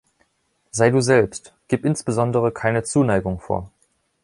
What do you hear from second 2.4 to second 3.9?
keine Zuneigung vor.